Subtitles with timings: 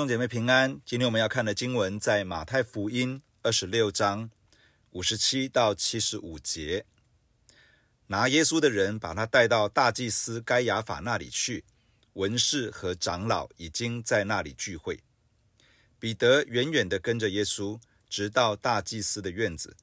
[0.00, 4.30] 弟兄姐妹平安，今天我们要看的经文在马太福音二十六章
[4.92, 6.86] 五十七到七十五节。
[8.06, 11.66] 拿耶稣的人把他带到大祭司该亚法那里去，
[12.14, 15.02] 文士和长老已经在那里聚会。
[15.98, 19.76] 彼得远远地跟着耶稣，直到大祭司的院子，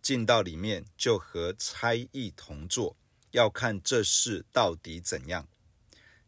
[0.00, 2.96] 进到里面就和差役同坐，
[3.32, 5.48] 要看这事到底怎样。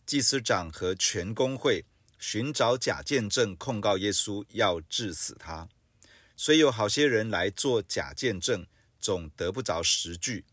[0.04, 1.84] 祭司长和全公会。
[2.18, 5.68] 寻找假见证控告耶稣，要治死他。
[6.36, 8.66] 虽有好些人来做假见证，
[8.98, 10.44] 总得不着实据。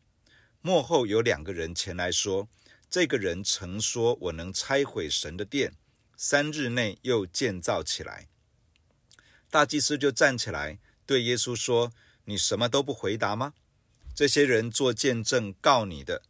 [0.61, 2.47] 幕后有两个人前来说
[2.89, 5.75] ：“这个人曾说我能拆毁神的殿，
[6.15, 8.29] 三日内又建造起来。”
[9.51, 11.91] 大祭司就站起来对耶稣说
[12.25, 13.53] ：“你什么都不回答吗？
[14.15, 16.23] 这些人做见证告你的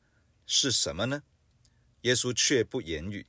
[0.47, 1.23] 是什么呢？”
[2.01, 3.27] 耶稣却不言语。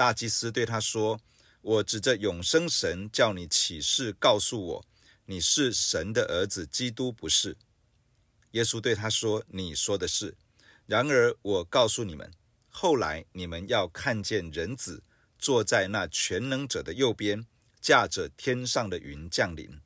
[0.00, 1.20] 大祭司对他说。
[1.60, 4.86] 我指着永生神叫你起誓告诉我，
[5.26, 7.58] 你是神的儿子，基督不是？
[8.52, 10.38] 耶稣对他说：“你说的是。
[10.86, 12.32] 然而我告诉你们，
[12.70, 15.02] 后来你们要看见人子
[15.38, 17.44] 坐在那全能者的右边，
[17.82, 19.82] 驾着天上的云降临。”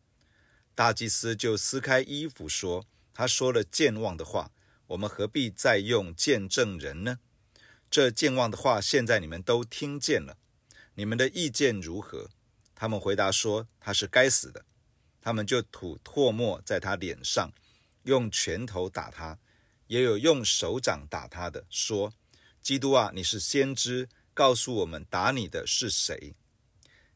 [0.77, 4.53] 大祭司就撕开衣服说：“他说了健忘的话，
[4.87, 7.19] 我们何必再用见证人呢？
[7.95, 10.37] 这健忘的话，现在你们都听见了。”
[10.97, 12.29] 你们的意见如何？
[12.75, 14.65] 他们回答说：“他是该死的。”
[15.23, 17.53] 他们就吐唾沫在他脸上，
[18.03, 19.39] 用拳头打他，
[19.87, 22.13] 也有用手掌打他的，说
[22.61, 26.35] ：“基督啊，你是先知，告诉我们打你的是谁？”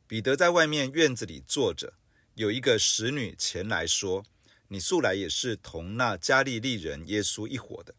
[0.06, 1.94] 彼得在外面院子里坐着，
[2.34, 4.24] 有一个使女前来说
[4.68, 7.96] ：“你素来也是同那加利利人耶稣一伙的。”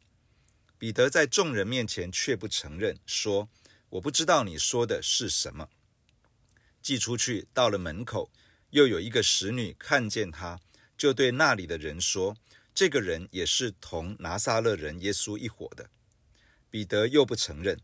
[0.79, 3.49] 彼得在众人面前却不承认，说。
[3.93, 5.67] 我不知道你说的是什么。
[6.79, 8.31] 寄出去，到了门口，
[8.69, 10.59] 又有一个使女看见他，
[10.95, 12.37] 就对那里的人说
[12.71, 15.89] ：“这个人也是同拿撒勒人耶稣一伙的。”
[16.69, 17.81] 彼得又不承认，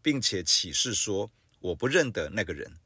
[0.00, 1.30] 并且起誓说
[1.60, 2.78] ：“我不认得那个人。”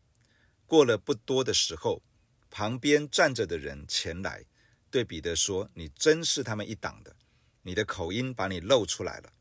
[0.67, 2.03] 过了不多的时候，
[2.51, 4.45] 旁边站着的人前来，
[4.91, 7.15] 对彼得说：“你真是他们一党的，
[7.63, 9.33] 你的口音把你露出来了。”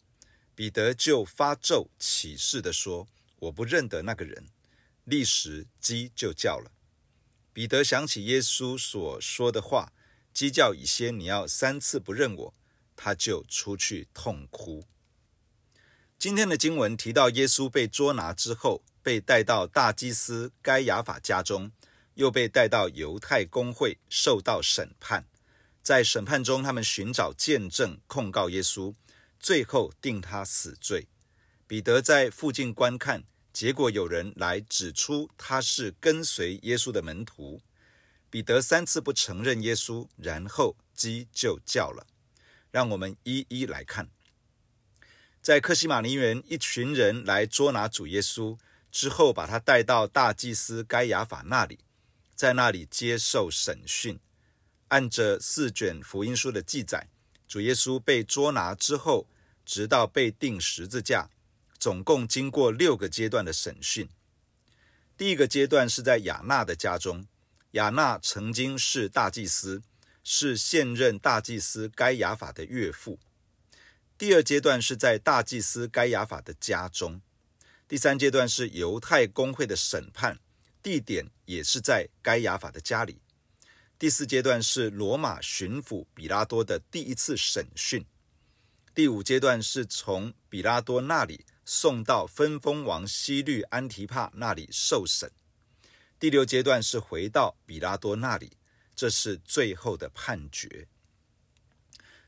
[0.57, 3.07] 彼得就发咒起誓地说
[3.37, 4.47] ：“我不认得那个人。”
[5.05, 6.71] 立时鸡就叫了。
[7.53, 9.93] 彼得想起耶稣所说的话
[10.33, 12.53] ：“鸡叫以先，你要三次不认我。”
[12.97, 14.83] 他就出去痛哭。
[16.17, 21.71] 今天的经文提到，耶稣被捉拿之后，被带到大祭司该亚法家中，
[22.15, 25.27] 又被带到犹太公会受到审判。
[25.83, 28.95] 在审判中，他们寻找见证控告耶稣。
[29.39, 31.07] 最后定他死罪。
[31.65, 37.61] 彼得在附近观看，结果有人来指出他是跟随耶稣的门徒。
[38.29, 42.05] 彼得三次不承认耶稣，然后鸡就叫了。
[42.71, 44.09] 让我们一一来看。
[45.41, 48.57] 在克西马尼园，一群人来捉拿主耶稣，
[48.91, 51.79] 之后把他带到大祭司该亚法那里，
[52.35, 54.19] 在那里接受审讯。
[54.89, 57.07] 按着四卷福音书的记载。
[57.47, 59.25] 主耶稣被捉拿之后，
[59.65, 61.29] 直到被钉十字架，
[61.79, 64.09] 总共经过六个阶段的审讯。
[65.15, 67.25] 第一个阶段是在亚纳的家中，
[67.71, 69.81] 亚纳曾经是大祭司，
[70.23, 73.17] 是现任大祭司该亚法的岳父。
[74.17, 77.21] 第二阶段是在大祭司该亚法的家中。
[77.87, 80.39] 第三阶段是犹太公会的审判，
[80.83, 83.21] 地点也是在该亚法的家里。
[83.99, 88.05] 第四阶段是罗马巡抚比拉多的第一次审讯，
[88.93, 95.31] 第五阶段是从比拉多那里送到分封王西律安提帕那里受审，
[96.19, 98.57] 第六阶段是回到比拉多那里，
[98.95, 100.87] 这是最后的判决。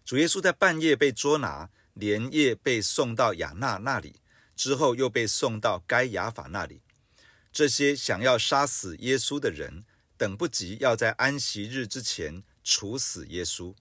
[0.04, 4.16] 主耶稣在半夜被捉拿，连夜被送到亚纳那里，
[4.56, 6.82] 之后又被送到该亚法那里。
[7.52, 9.84] 这些想要杀死耶稣的人，
[10.20, 13.74] 等不及要在安息日之前处死耶稣，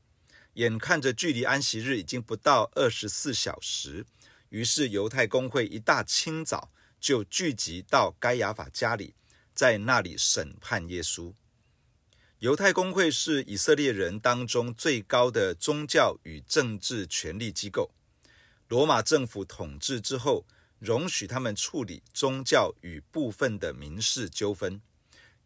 [0.54, 4.06] 眼看着距离安息日已经不到二十四小时，
[4.50, 6.70] 于是犹太公会一大清早
[7.00, 9.16] 就聚集到该亚法家里，
[9.52, 11.34] 在那里审判耶稣。
[12.38, 17.90] 犹太公会是以色列人当中最高的宗教与政治权力机构，
[18.68, 20.46] 罗马政府统治之后，
[20.78, 24.80] 容许他们处理宗教与部分的民事纠纷，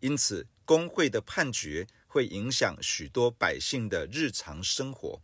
[0.01, 5.21] 因此，工会的判决会影响许多百姓的日常生活。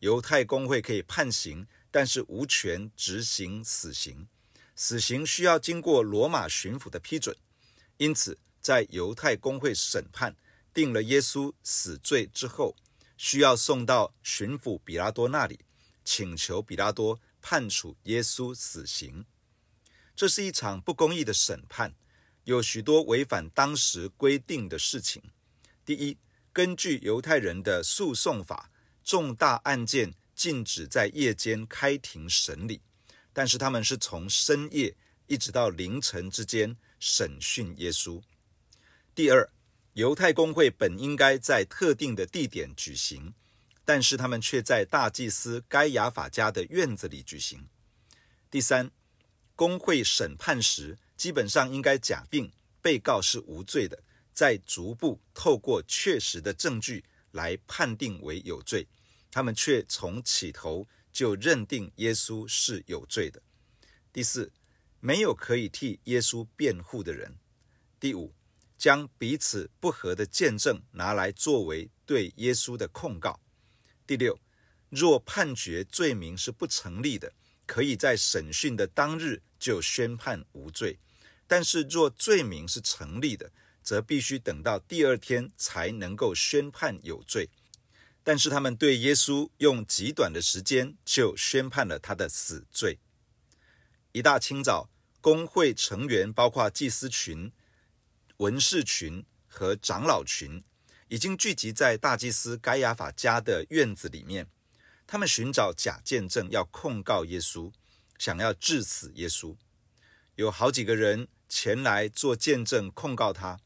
[0.00, 4.26] 犹太工会可以判刑，但是无权执行死刑。
[4.74, 7.36] 死刑需要经过罗马巡抚的批准，
[7.98, 10.34] 因此在犹太工会审判，
[10.74, 12.74] 定了耶稣死罪之后，
[13.16, 15.60] 需要送到巡抚比拉多那里，
[16.04, 19.24] 请求比拉多判处耶稣死刑。
[20.16, 21.94] 这是一场不公义的审判，
[22.44, 25.22] 有许多违反当时规定的事情。
[25.84, 26.16] 第一，
[26.52, 28.70] 根据犹太人的诉讼法，
[29.04, 32.80] 重大案件禁止在夜间开庭审理，
[33.32, 34.94] 但是他们是从深夜
[35.26, 38.20] 一直到凌晨之间审讯耶稣。
[39.14, 39.50] 第二，
[39.94, 43.34] 犹太公会本应该在特定的地点举行，
[43.84, 47.68] 但是他们却在大祭司该亚法家的院子里举行。
[48.50, 48.90] 第三，
[49.54, 54.02] 公会审判时，基本上应该假定被告是无罪的。
[54.34, 58.88] 再逐步透过确实的证据来判定为有罪，
[59.30, 63.40] 他们却从起头就认定耶稣是有罪的。
[64.12, 64.50] 第四，
[64.98, 67.36] 没有可以替耶稣辩护的人。
[68.00, 68.34] 第五，
[68.76, 73.38] 将彼此不和的见证拿来作为对耶稣的控告。
[74.04, 74.36] 第六，
[74.88, 77.32] 若判决罪名是不成立的，
[77.64, 80.98] 可以在审讯的当日就宣判无罪；
[81.52, 83.52] 但是若罪名是成立的，
[83.82, 87.50] 则必须等到第二天才能够宣判有罪，
[88.24, 92.98] 但是他们对耶稣用极短的时间就宣判了他的死罪。
[94.12, 94.88] 一大清早，
[95.20, 97.52] 公会成员包括祭司群、
[98.38, 100.64] 文士群和长老群，
[101.08, 104.46] 已经聚集在大祭司该亚法家的院子里面。
[105.06, 107.70] 他们寻找假见证，要控告耶稣，
[108.16, 109.54] 想要治死耶稣。
[110.36, 113.60] 有好几个人前来做见证，控告他。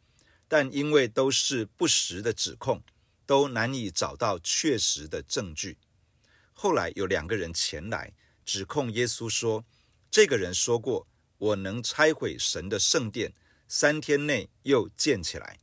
[0.49, 2.83] 但因为都是不实的指控，
[3.25, 5.79] 都难以找到确实的证据。
[6.53, 8.13] 后来有两个人前来
[8.45, 9.65] 指控耶稣说
[10.11, 11.07] ：“这个人说过，
[11.39, 13.33] 我能拆毁神的圣殿，
[13.69, 15.61] 三天内又建起来。”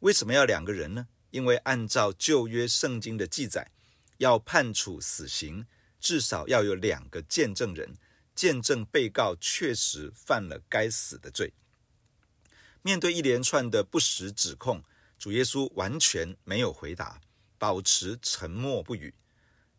[0.00, 1.08] 为什么要两个人呢？
[1.30, 3.70] 因为按照旧约圣经的记载，
[4.16, 5.66] 要判处死刑，
[6.00, 7.98] 至少要有两个见证人，
[8.34, 11.52] 见证被告确实犯了该死的罪。
[12.82, 14.82] 面对一连串的不实指控，
[15.18, 17.20] 主耶稣完全没有回答，
[17.58, 19.14] 保持沉默不语。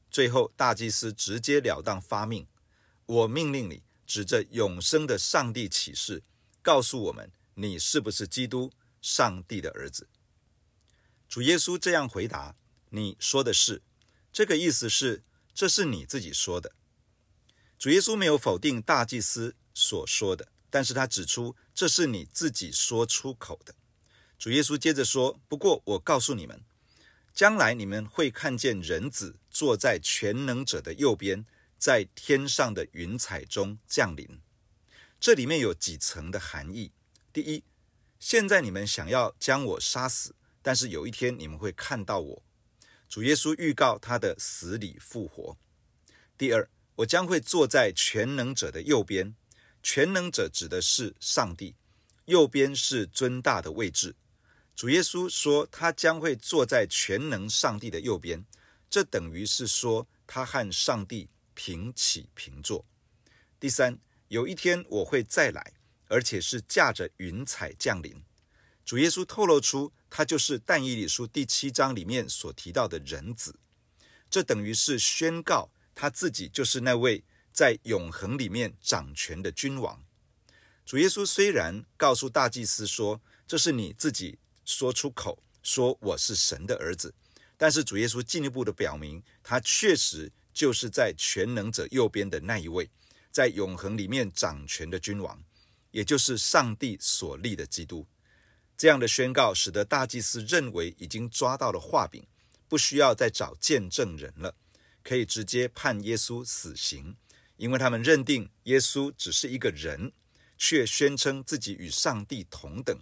[0.10, 2.48] 最后，大祭司直截了当发命
[3.06, 6.24] ：“我命令你，指着永生的上帝起誓，
[6.62, 10.08] 告诉我们，你是不是基督，上帝的儿子？”
[11.28, 12.56] 主耶稣这样回答
[12.90, 13.82] ：“你说的是。”
[14.32, 15.22] 这个意思是，
[15.54, 16.72] 这是你自己说的。
[17.86, 20.48] 主耶稣没有否定大祭司所说的。
[20.72, 23.76] 但是他指出，这是你自己说出口的。
[24.40, 26.64] 主耶稣接着说：“不过我告诉你们，
[27.32, 31.46] 将来你们会看见人子坐在全能者的右边，
[31.78, 34.42] 在天上的云彩中降临。”
[35.22, 36.92] 这里面有几层的含义。
[37.32, 37.64] 第一，
[38.18, 40.34] 现在你们想要将我杀死，
[40.64, 42.44] 但是有一天你们会看到我。
[43.08, 45.56] 主耶稣预告他的死里复活。
[46.36, 49.36] 第二，我将会坐在全能者的右边。
[49.84, 51.76] 全能者指的是上帝，
[52.26, 54.16] 右边是尊大的位置。
[54.76, 58.44] 主耶稣说他将会坐在全能上帝的右边，
[58.90, 62.84] 这等于是说他和上帝平起平坐。
[63.60, 64.00] 第三，
[64.30, 65.74] 有一天我会再来，
[66.08, 68.24] 而且是驾着云彩降临。
[68.84, 73.60] 主耶稣透露出他就是但以理书第七章里面所提到的人子，
[74.32, 77.24] 这等于是宣告他自己就是那位。
[77.56, 80.04] 在永恒里面掌权的君王，
[80.86, 87.16] 主耶稣虽然告诉大祭司说，这是你自己说出口，说我是神的儿子，
[87.56, 92.90] 但是主耶稣进一步的表明，他确实就是在全能者右边的那一位，
[93.32, 95.42] 在永恒里面掌权的君王，
[95.92, 98.06] 也就是上帝所立的基督。
[98.76, 102.28] 这样的宣告使得大祭司认为已经抓到了画柄，
[102.68, 104.54] 不需要再找见证人了，
[105.06, 107.16] 可以直接判耶稣死刑。
[107.58, 110.12] 因为他们认定耶稣只是一个人，
[110.58, 113.00] 却宣称自己与上帝同等，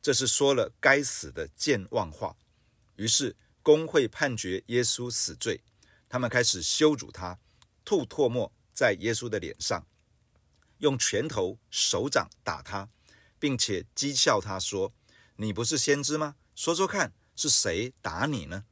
[0.00, 2.36] 这是说了该死的健忘话。
[2.94, 5.60] 于是公会判决耶稣死罪，
[6.08, 7.40] 他们开始羞辱他，
[7.84, 9.84] 吐唾沫在耶稣的脸上，
[10.78, 12.88] 用拳头、手掌打他，
[13.40, 14.92] 并且讥笑他说
[15.34, 16.36] ：“你不是先知吗？
[16.54, 18.64] 说说看，是谁打你呢？”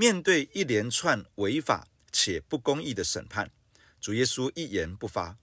[0.00, 3.50] 面对一连串违法且不公义的审判。
[4.00, 5.36] 主耶稣一言不发，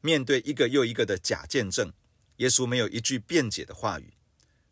[0.00, 1.92] 面对一个又一个的假见证，
[2.36, 4.12] 耶稣没有一句辩解的话语；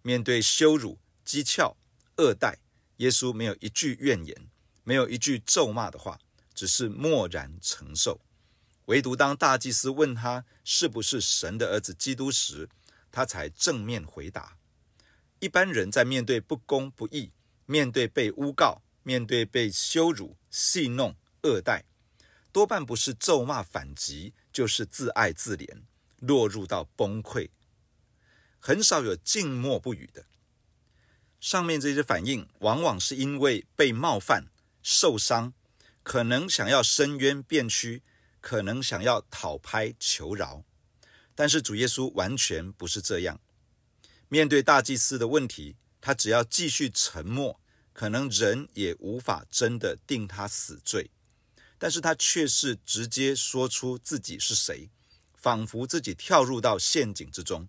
[0.02, 1.74] 面对羞辱、讥诮、
[2.18, 2.60] 恶待，
[2.98, 4.48] 耶稣没有一句怨言，
[4.84, 6.20] 没有一句咒骂的话，
[6.54, 8.20] 只是默然承受。
[8.84, 12.68] 唯独当大祭司问他是不是神的儿子基督时，
[13.10, 14.56] 他才正面回答。
[15.40, 17.32] 一般人在面对不公不义、
[17.66, 21.84] 面对被诬告、面对被羞辱、戏弄、恶待，
[22.52, 25.82] 多半不是咒骂反击，就是自爱自怜，
[26.18, 27.50] 落入到崩溃，
[28.58, 30.24] 很少有静默不语的。
[31.40, 34.46] 上面这些反应，往往是因为被冒犯、
[34.82, 35.52] 受伤，
[36.02, 38.02] 可能想要伸冤辩屈，
[38.40, 40.64] 可能想要讨拍求饶。
[41.36, 43.40] 但是主耶稣完全不是这样。
[44.28, 47.60] 面对大祭司的问题，他只要继续沉默，
[47.98, 51.10] 可能人也无法真的定他死罪。
[51.78, 54.88] 但是他却是直接说出自己是谁，
[55.34, 57.66] 仿佛自己跳入到陷阱之中。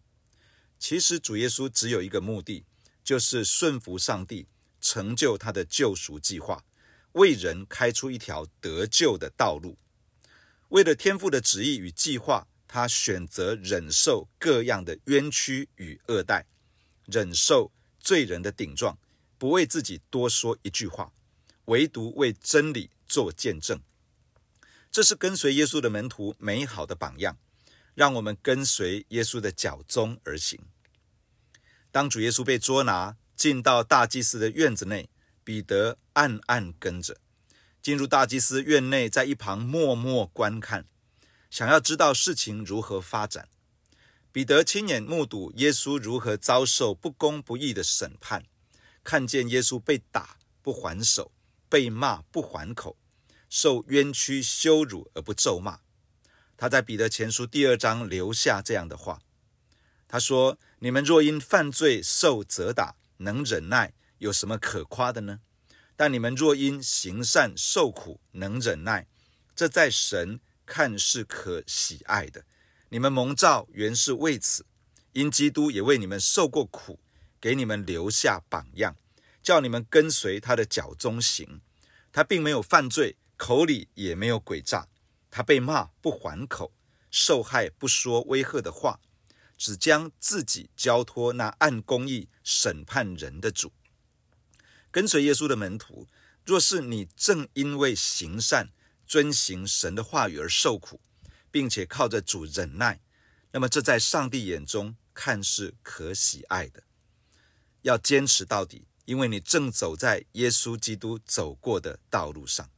[0.77, 2.63] 其实主耶稣只有一个目的，
[3.03, 4.45] 就是顺服上帝，
[4.79, 6.63] 成就他的救赎计划，
[7.13, 9.79] 为人开出一条得救的道路。
[10.67, 16.45] 为了天父的旨意与计划，他选择忍受各样的冤屈与恶待，
[17.05, 18.95] 忍受罪人的顶撞，
[19.39, 21.13] 不为自己多说一句话，
[21.65, 23.79] 唯独为真理做见证。
[24.91, 27.37] 这是跟随耶稣的门徒美好的榜样，
[27.95, 30.59] 让我们跟随耶稣的脚踪而行。
[31.89, 35.09] 当主耶稣被捉拿，进到大祭司的院子内，
[35.45, 37.17] 彼得暗暗跟着。
[37.81, 40.85] 进入大祭司院内，在一旁默默观看，
[41.49, 43.47] 想要知道事情如何发展。
[44.33, 48.43] 彼得亲眼目睹耶稣如何遭受不公不义的审判，
[49.09, 51.31] 看见耶稣被打不还手，
[51.67, 52.95] 被骂不还口。
[53.49, 55.79] 受冤屈羞辱而不咒骂，
[56.55, 59.19] 他在彼得前书第二章留下这样的话。
[60.07, 65.39] 他说：“你们若因犯罪受责打，能忍耐，有什么可夸的呢？
[65.95, 69.07] 但你们若因行善受苦，能忍耐，
[69.55, 72.45] 这在神看是可喜爱的。
[72.89, 74.67] 你们蒙召原是为此，
[75.13, 76.99] 因基督也为你们受过苦，
[77.39, 78.95] 给你们留下榜样，
[79.41, 81.61] 叫你们跟随他的脚踪行。
[82.11, 84.89] 他并没有犯罪。”口里也没有诡诈，
[85.31, 86.73] 他被骂不还口，
[87.09, 88.99] 受害不说威吓的话，
[89.57, 93.71] 只将自己交托那按公义审判人的主。
[94.91, 96.05] 跟随耶稣的门徒，
[96.43, 98.73] 若是你正因为行善、
[99.07, 100.99] 遵行神的话语而受苦，
[101.49, 102.99] 并且靠着主忍耐，
[103.53, 106.83] 那么这在上帝眼中看是可喜爱的。
[107.83, 112.69] 要坚持到底，因为你正走在耶稣基督走过的道路上。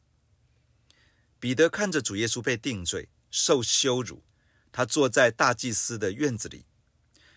[1.40, 4.24] 彼得看着主耶稣被定罪、受羞辱，
[4.72, 6.66] 他坐在大祭司的院子里，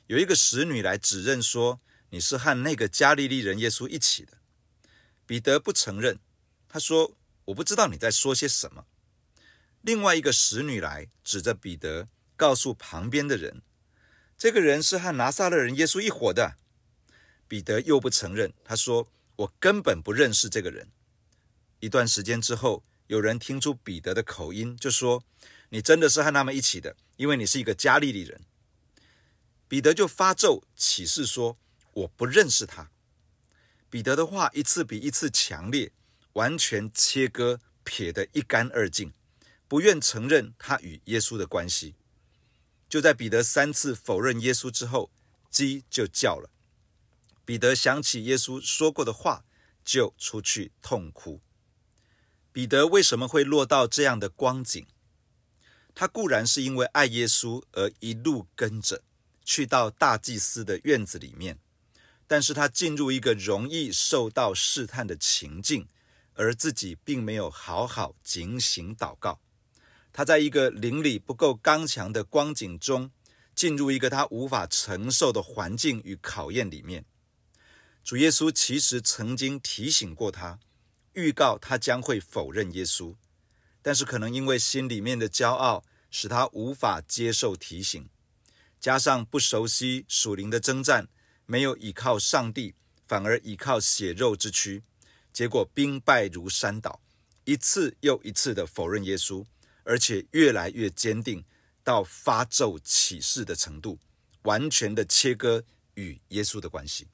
[0.07, 1.81] 有一个使女来指认说
[2.11, 4.39] ：“你是和那个加利利人耶稣一起的。”
[5.27, 6.19] 彼得不承认，
[6.69, 7.17] 他说
[7.47, 8.85] ：“我不知道你在说些什么。”
[9.81, 13.63] 另外一个使女来指着彼得，告诉旁边的人
[14.37, 16.57] ：“这个人是和拿撒勒人耶稣一伙的。”
[17.47, 20.89] 彼得又不承认，他说：“我根本不认识这个人。”
[21.81, 25.23] 一段时间之后，有人听出彼得的口音，就说
[25.69, 28.41] ：“你真的是和他们一起的，因为你是一个加利利人。”
[29.69, 31.59] 彼得就发咒起誓说
[31.93, 32.91] ：“我不认识他。”
[33.91, 35.93] 彼得的话一次比一次强烈，
[36.33, 39.13] 完全切割、撇得一干二净，
[39.69, 41.95] 不愿承认他与耶稣的关系。
[42.89, 45.11] 就在彼得三次否认耶稣之后，
[45.51, 46.51] 鸡就叫了。
[47.45, 49.45] 彼得想起耶稣说过的话，
[49.85, 51.41] 就出去痛哭。
[52.53, 54.87] 彼得为什么会落到这样的光景？
[55.95, 59.03] 他固然是因为爱耶稣而一路跟着，
[59.45, 61.59] 去到大祭司的院子里面，
[62.27, 65.87] 但是他进入一个容易受到试探的情境，
[66.33, 69.41] 而自己并没有好好警醒祷告。
[70.13, 73.11] 他在一个灵里不够刚强的光景中，
[73.55, 77.05] 进入一个他无法承受的环境与考验里面。
[78.05, 80.61] 主耶稣其实曾经提醒过他。
[81.15, 83.15] 预告他将会否认耶稣，
[83.81, 88.11] 但是可能因为心里面的骄傲，使他无法接受提醒，
[88.81, 91.09] 加上不熟悉属灵的征战，
[91.47, 92.75] 没有倚靠上帝，
[93.07, 94.83] 反而倚靠血肉之躯，
[95.33, 97.01] 结果兵败如山倒，
[97.45, 99.47] 一次又一次的否认耶稣，
[99.85, 101.45] 而且越来越坚定
[101.85, 104.01] 到发咒起誓的程度，
[104.43, 105.63] 完全的切割
[105.95, 107.07] 与耶稣的关系。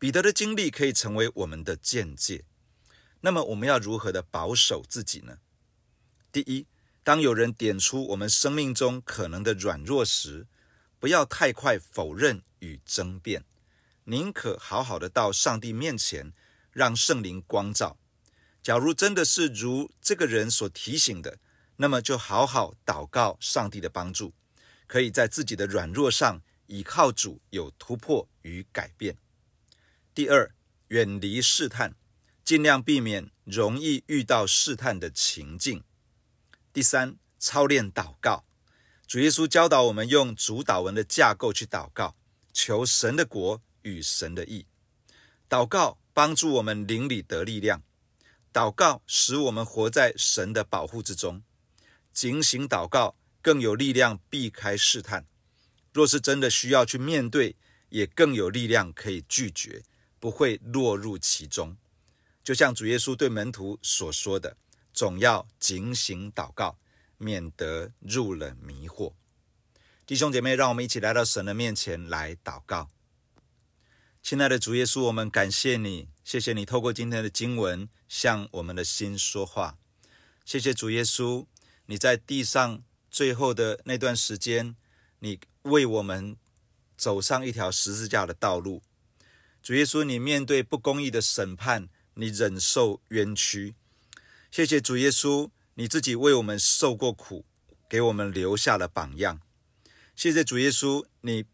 [0.00, 2.44] 彼得的经历可以成为我们的见解。
[3.20, 5.40] 那么，我们要如何的保守自己呢？
[6.32, 6.66] 第一，
[7.04, 10.46] 当有人点出我们生命中可能的软弱时，
[10.98, 13.44] 不要太快否认与争辩，
[14.04, 16.32] 宁可好好的到上帝面前，
[16.72, 17.98] 让圣灵光照。
[18.62, 21.38] 假如真的是如这个人所提醒的，
[21.76, 24.32] 那么就好好祷告上帝的帮助，
[24.86, 29.14] 可以在自己的软弱上倚靠主，有突破与改变。
[30.12, 30.52] 第二，
[30.88, 31.94] 远离试探，
[32.42, 35.84] 尽量避免容易遇到试探的情境。
[36.72, 38.44] 第三，操练祷告。
[39.06, 42.16] 主耶稣教导我们用主祷文的架构去祷告，
[42.52, 44.66] 求神的国与神的义。
[45.48, 47.84] 祷告帮助我们灵里得力量，
[48.52, 51.42] 祷告使我们活在神的保护之中。
[52.12, 55.24] 警醒祷告更有力量避开试探。
[55.92, 57.56] 若是真的需要去面对，
[57.88, 59.82] 也更有力量可以拒绝，
[60.20, 61.76] 不会落入其中。
[62.44, 64.56] 就像主耶稣对门徒所说的
[64.94, 66.76] ：“总要警醒祷告。”
[67.22, 69.12] 免得入了迷惑，
[70.06, 72.88] 弟兄姐妹，让我们一起来到神的面前来祷告。
[74.22, 79.76] 亲爱的主耶稣，我们感谢你，谢谢你透过今天的经文向我们的心说话。
[80.46, 81.44] 谢谢主耶稣，
[81.84, 84.74] 你在地上最后的那段时间，
[85.18, 86.38] 你为我们
[86.96, 88.82] 走上一条十字架的道路。
[89.62, 93.74] 主耶稣，你面对不公义的审判，你忍受冤屈。
[94.50, 95.50] 谢谢主耶稣。
[95.74, 97.46] 你自己为我们受过苦，
[97.88, 99.40] 给我们留下了榜样。
[100.14, 101.46] 谢谢主耶稣，你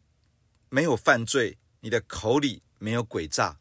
[0.69, 3.61] 没有犯罪，你的口里没有诡诈，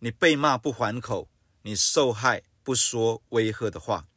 [0.00, 1.28] 你被骂不还口，
[1.62, 4.08] 你受害不说威吓的话，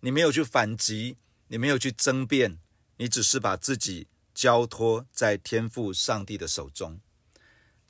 [0.00, 1.16] 你没有去反击，
[1.48, 2.58] 你没有去争辩，
[2.98, 7.00] 你只是把自己交托在天父上帝的手中。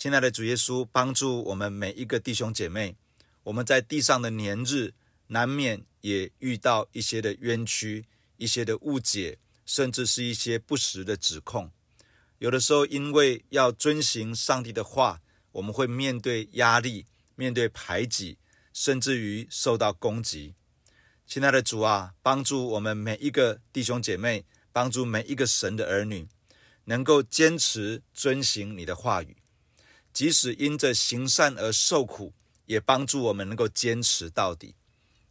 [0.01, 2.97] 亲爱的主耶稣，帮助我们每一个弟兄姐妹，
[3.43, 4.95] 我们在地上的年日。
[5.27, 8.07] 难免也遇到一些的冤屈，
[8.39, 11.71] 一些的误解，甚至是一些不实的指控。
[12.39, 15.21] 有的时候，因为要遵行上帝的话，
[15.53, 17.05] 我们会面对压力，
[17.37, 18.39] 面对排挤，
[18.73, 20.55] 甚至于受到攻击。
[21.27, 26.27] 亲爱的主啊，帮助我们每一个弟兄姐妹，帮助每一个神的儿女，
[26.87, 29.37] 能够坚持遵行你的话语，
[30.13, 32.33] 即使因着行善而受苦，
[32.67, 34.75] 也帮助我们能够坚持到底。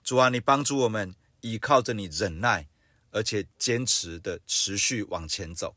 [0.03, 2.67] 主啊，你帮助我们依靠着你忍耐，
[3.11, 5.75] 而且坚持的持续往前走。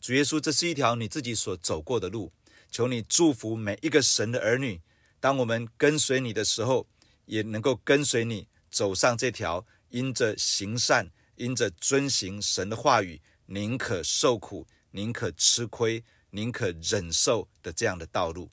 [0.00, 2.32] 主耶稣，这是一条你自己所走过的路，
[2.70, 4.80] 求你祝福每一个神的儿女。
[5.20, 6.86] 当我们跟随你的时候，
[7.26, 18.50] 也能够跟随你走上这条因着行善、因着遵行神的话语，宁可受苦、宁可吃亏、宁可忍受的这样的道路。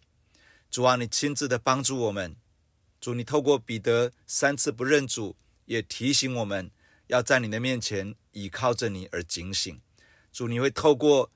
[0.70, 2.36] 主啊，你亲自的帮助我们。
[3.00, 5.36] 主，你透过彼得三次不认主，
[5.66, 6.72] 也提醒我们
[7.08, 9.80] 要在你的面前倚靠着你而警醒。
[10.34, 11.32] 主，你会透过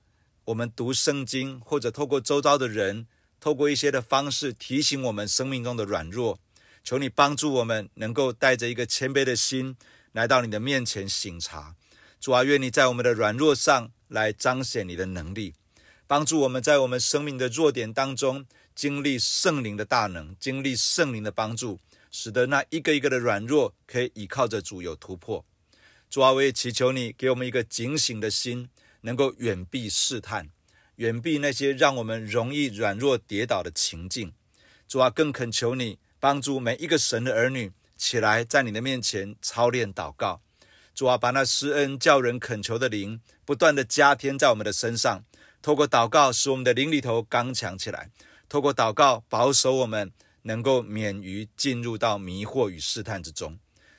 [0.46, 3.08] 我们读圣经，或者透过周遭的人，
[3.40, 6.40] 透过一些的方式提醒我们生命中的软弱。
[6.84, 9.78] 求你帮助我们，能够带着一个谦卑的心
[10.14, 11.76] 来到你的面前省察。
[12.20, 15.54] 主啊，愿你在我们的软弱上来彰显你的能力，
[16.12, 18.46] 帮助我们在我们生命的弱点当中。
[18.76, 21.80] 经历圣灵的大能，经历圣灵的帮助，
[22.12, 25.46] 使得那一个一个的软弱可以依靠着主有突破。
[26.10, 28.68] 主啊，我也祈求你给我们一个警醒的心，
[29.02, 30.50] 能够远避试探，
[30.98, 34.34] 远避那些让我们容易软弱跌倒的情境。
[34.90, 40.42] 主啊，更恳求你帮助每一个神的儿女起来，在你的面前操练祷告。
[40.94, 45.24] 主啊，把那施恩叫人恳求的灵不断地加添在我们的身上，
[45.62, 48.10] 透过祷告使我们的灵里头刚强起来。
[48.50, 53.58] 透过祷告保守我们，能够免于进入到迷惑与试探之中。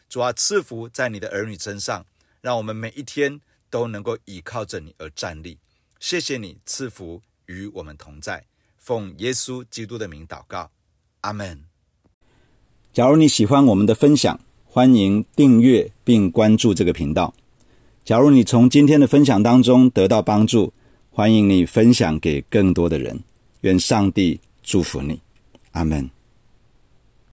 [0.08, 2.04] 主啊，赐福在你的儿女身上，
[2.42, 5.58] 让我们每一天都能够倚靠着你而站立。
[5.98, 8.44] 谢谢你赐福与我们同在，
[8.76, 10.70] 奉耶稣基督的名祷告，
[11.22, 11.64] 阿门。
[12.92, 17.32] 假如你喜欢我们的分享，欢迎订阅并关注这个频道。
[18.04, 20.74] 假如你从今天的分享当中得到帮助，
[21.14, 23.22] 欢迎你分享给更多的人。
[23.60, 25.20] 愿上帝祝福你，
[25.72, 26.08] 阿门。